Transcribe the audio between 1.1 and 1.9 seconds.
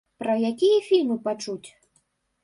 пачуць?